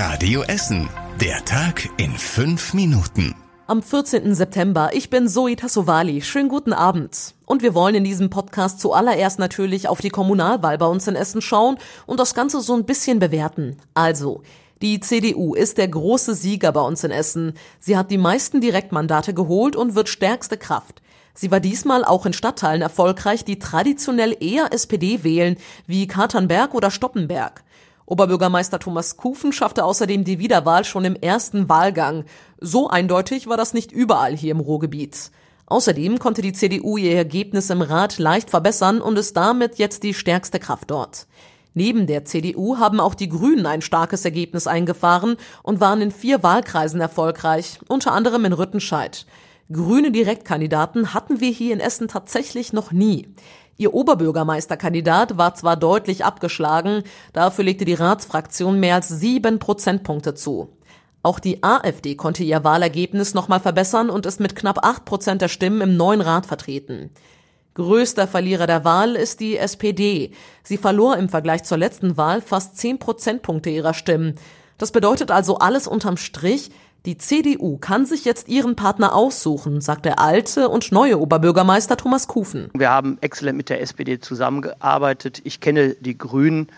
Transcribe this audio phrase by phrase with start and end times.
[0.00, 0.88] Radio Essen.
[1.20, 3.34] Der Tag in fünf Minuten.
[3.66, 4.32] Am 14.
[4.32, 4.90] September.
[4.92, 6.22] Ich bin Zoe Tassovali.
[6.22, 7.34] Schönen guten Abend.
[7.46, 11.42] Und wir wollen in diesem Podcast zuallererst natürlich auf die Kommunalwahl bei uns in Essen
[11.42, 13.76] schauen und das Ganze so ein bisschen bewerten.
[13.92, 14.42] Also,
[14.82, 17.54] die CDU ist der große Sieger bei uns in Essen.
[17.80, 21.02] Sie hat die meisten Direktmandate geholt und wird stärkste Kraft.
[21.34, 25.56] Sie war diesmal auch in Stadtteilen erfolgreich, die traditionell eher SPD wählen,
[25.88, 27.64] wie Katernberg oder Stoppenberg.
[28.08, 32.24] Oberbürgermeister Thomas Kufen schaffte außerdem die Wiederwahl schon im ersten Wahlgang.
[32.58, 35.30] So eindeutig war das nicht überall hier im Ruhrgebiet.
[35.66, 40.14] Außerdem konnte die CDU ihr Ergebnis im Rat leicht verbessern und ist damit jetzt die
[40.14, 41.26] stärkste Kraft dort.
[41.74, 46.42] Neben der CDU haben auch die Grünen ein starkes Ergebnis eingefahren und waren in vier
[46.42, 49.26] Wahlkreisen erfolgreich, unter anderem in Rüttenscheid.
[49.70, 53.28] Grüne Direktkandidaten hatten wir hier in Essen tatsächlich noch nie.
[53.76, 57.02] Ihr Oberbürgermeisterkandidat war zwar deutlich abgeschlagen,
[57.34, 60.70] dafür legte die Ratsfraktion mehr als sieben Prozentpunkte zu.
[61.22, 65.48] Auch die AfD konnte ihr Wahlergebnis nochmal verbessern und ist mit knapp acht Prozent der
[65.48, 67.10] Stimmen im neuen Rat vertreten.
[67.74, 70.32] Größter Verlierer der Wahl ist die SPD.
[70.62, 74.38] Sie verlor im Vergleich zur letzten Wahl fast zehn Prozentpunkte ihrer Stimmen.
[74.78, 76.70] Das bedeutet also alles unterm Strich,
[77.06, 82.28] die CDU kann sich jetzt ihren Partner aussuchen, sagt der alte und neue Oberbürgermeister Thomas
[82.28, 82.70] Kufen.
[82.74, 85.40] Wir haben exzellent mit der SPD zusammengearbeitet.
[85.44, 86.68] Ich kenne die Grünen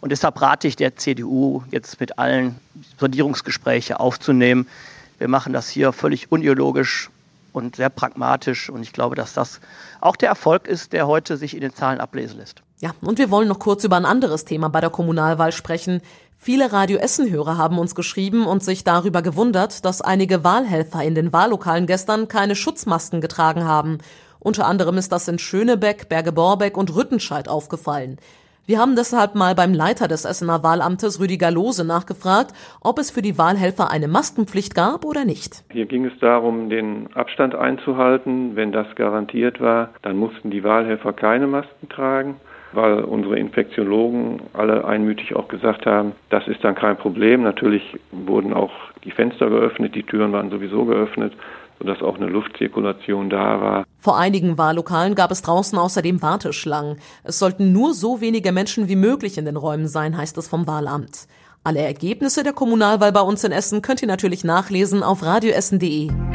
[0.00, 2.56] und deshalb rate ich der CDU, jetzt mit allen
[2.98, 4.66] Sondierungsgespräche aufzunehmen.
[5.18, 7.10] Wir machen das hier völlig unideologisch
[7.52, 9.60] und sehr pragmatisch und ich glaube, dass das
[10.00, 12.62] auch der Erfolg ist, der heute sich in den Zahlen ablesen lässt.
[12.80, 16.00] Ja, und wir wollen noch kurz über ein anderes Thema bei der Kommunalwahl sprechen.
[16.40, 21.32] Viele Radio Essen-Hörer haben uns geschrieben und sich darüber gewundert, dass einige Wahlhelfer in den
[21.32, 23.98] Wahllokalen gestern keine Schutzmasken getragen haben.
[24.38, 28.18] Unter anderem ist das in Schönebeck, Berge-Borbeck und Rüttenscheid aufgefallen.
[28.66, 32.52] Wir haben deshalb mal beim Leiter des Essener Wahlamtes Rüdiger Lose nachgefragt,
[32.82, 35.64] ob es für die Wahlhelfer eine Maskenpflicht gab oder nicht.
[35.72, 38.54] Hier ging es darum, den Abstand einzuhalten.
[38.54, 42.36] Wenn das garantiert war, dann mussten die Wahlhelfer keine Masken tragen
[42.72, 47.42] weil unsere Infektiologen alle einmütig auch gesagt haben, das ist dann kein Problem.
[47.42, 48.72] Natürlich wurden auch
[49.04, 51.32] die Fenster geöffnet, die Türen waren sowieso geöffnet,
[51.78, 53.84] sodass auch eine Luftzirkulation da war.
[54.00, 56.98] Vor einigen Wahllokalen gab es draußen außerdem Warteschlangen.
[57.24, 60.66] Es sollten nur so wenige Menschen wie möglich in den Räumen sein, heißt es vom
[60.66, 61.26] Wahlamt.
[61.64, 66.27] Alle Ergebnisse der Kommunalwahl bei uns in Essen könnt ihr natürlich nachlesen auf radioessen.de.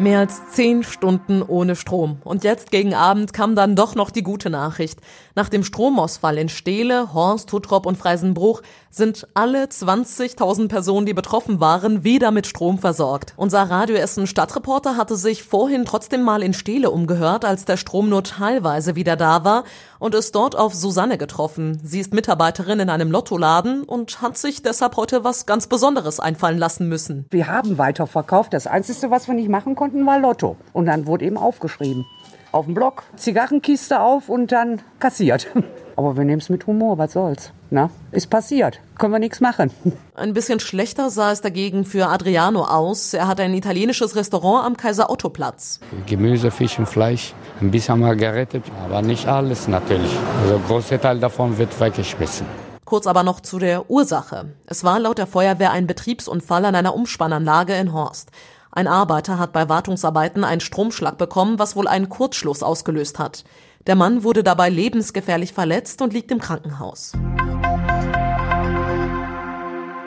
[0.00, 2.18] Mehr als zehn Stunden ohne Strom.
[2.22, 5.00] Und jetzt gegen Abend kam dann doch noch die gute Nachricht.
[5.34, 11.58] Nach dem Stromausfall in Steele, Horst, Hutrop und Freisenbruch sind alle 20.000 Personen, die betroffen
[11.58, 13.34] waren, wieder mit Strom versorgt.
[13.36, 18.08] Unser Radio Essen Stadtreporter hatte sich vorhin trotzdem mal in Steele umgehört, als der Strom
[18.08, 19.64] nur teilweise wieder da war
[19.98, 21.80] und ist dort auf Susanne getroffen.
[21.82, 26.58] Sie ist Mitarbeiterin in einem Lottoladen und hat sich deshalb heute was ganz Besonderes einfallen
[26.58, 27.26] lassen müssen.
[27.30, 28.52] Wir haben weiterverkauft.
[28.52, 30.56] Das Einzige, was wir nicht machen konnten, war Lotto.
[30.72, 32.04] Und dann wurde eben aufgeschrieben.
[32.50, 35.48] Auf dem Block, Zigarrenkiste auf und dann kassiert.
[35.96, 37.52] Aber wir nehmen es mit Humor, was soll's.
[37.70, 38.80] Na, ist passiert.
[38.96, 39.70] Können wir nichts machen.
[40.14, 43.12] Ein bisschen schlechter sah es dagegen für Adriano aus.
[43.12, 45.80] Er hat ein italienisches Restaurant am Kaiser Otto Platz.
[46.06, 47.34] Gemüse, Fisch und Fleisch.
[47.60, 50.16] Ein bisschen haben wir gerettet, aber nicht alles natürlich.
[50.42, 52.46] Also ein großer Teil davon wird weggeschmissen.
[52.84, 54.46] Kurz aber noch zu der Ursache.
[54.64, 58.30] Es war laut der Feuerwehr ein Betriebsunfall an einer Umspannanlage in Horst.
[58.70, 63.44] Ein Arbeiter hat bei Wartungsarbeiten einen Stromschlag bekommen, was wohl einen Kurzschluss ausgelöst hat.
[63.86, 67.12] Der Mann wurde dabei lebensgefährlich verletzt und liegt im Krankenhaus.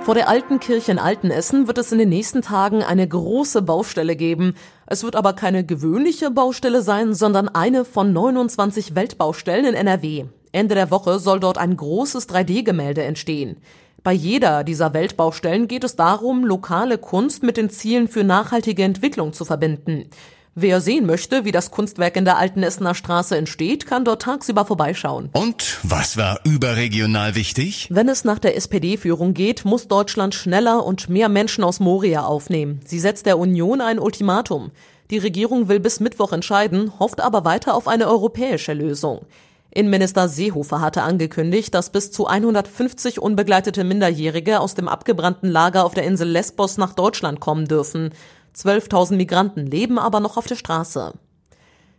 [0.01, 4.15] Vor der alten Kirche in Altenessen wird es in den nächsten Tagen eine große Baustelle
[4.15, 4.55] geben.
[4.87, 10.25] Es wird aber keine gewöhnliche Baustelle sein, sondern eine von 29 Weltbaustellen in NRW.
[10.51, 13.57] Ende der Woche soll dort ein großes 3D-Gemälde entstehen.
[14.03, 19.31] Bei jeder dieser Weltbaustellen geht es darum, lokale Kunst mit den Zielen für nachhaltige Entwicklung
[19.31, 20.09] zu verbinden.
[20.55, 24.65] Wer sehen möchte, wie das Kunstwerk in der alten Essener Straße entsteht, kann dort tagsüber
[24.65, 25.29] vorbeischauen.
[25.33, 27.87] Und was war überregional wichtig?
[27.91, 32.81] Wenn es nach der SPD-Führung geht, muss Deutschland schneller und mehr Menschen aus Moria aufnehmen.
[32.83, 34.71] Sie setzt der Union ein Ultimatum.
[35.11, 39.27] Die Regierung will bis Mittwoch entscheiden, hofft aber weiter auf eine europäische Lösung.
[39.73, 45.93] Innenminister Seehofer hatte angekündigt, dass bis zu 150 unbegleitete Minderjährige aus dem abgebrannten Lager auf
[45.93, 48.13] der Insel Lesbos nach Deutschland kommen dürfen.
[48.53, 51.13] 12.000 Migranten leben aber noch auf der Straße.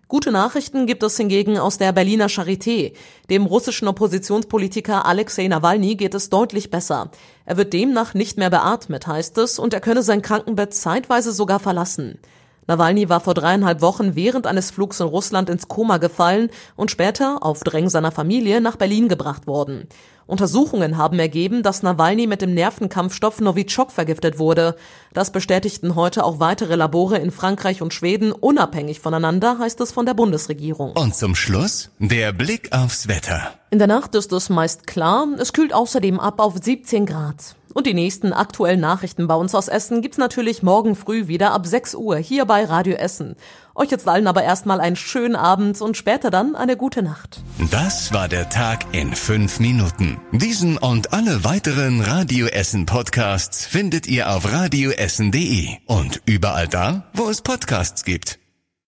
[0.06, 2.92] Gute Nachrichten gibt es hingegen aus der Berliner Charité.
[3.30, 7.10] Dem russischen Oppositionspolitiker Alexei Nawalny geht es deutlich besser.
[7.46, 11.60] Er wird demnach nicht mehr beatmet, heißt es, und er könne sein Krankenbett zeitweise sogar
[11.60, 12.18] verlassen.
[12.66, 17.42] Nawalny war vor dreieinhalb Wochen während eines Flugs in Russland ins Koma gefallen und später
[17.42, 19.88] auf Drängen seiner Familie nach Berlin gebracht worden.
[20.32, 24.76] Untersuchungen haben ergeben, dass Nawalny mit dem Nervenkampfstoff Novichok vergiftet wurde.
[25.12, 30.06] Das bestätigten heute auch weitere Labore in Frankreich und Schweden, unabhängig voneinander, heißt es von
[30.06, 30.92] der Bundesregierung.
[30.92, 33.52] Und zum Schluss der Blick aufs Wetter.
[33.70, 37.54] In der Nacht ist es meist klar, es kühlt außerdem ab auf 17 Grad.
[37.74, 41.66] Und die nächsten aktuellen Nachrichten bei uns aus Essen gibt's natürlich morgen früh wieder ab
[41.66, 43.36] 6 Uhr hier bei Radio Essen.
[43.74, 47.42] Euch jetzt allen aber erstmal einen schönen Abend und später dann eine gute Nacht.
[47.70, 50.20] Das war der Tag in fünf Minuten.
[50.32, 57.28] Diesen und alle weiteren Radio Essen Podcasts findet ihr auf radioessen.de und überall da, wo
[57.28, 58.41] es Podcasts gibt.